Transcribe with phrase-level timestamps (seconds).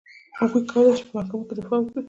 [0.39, 1.99] هغوی کولای شول په محکمو کې دفاع وکړي.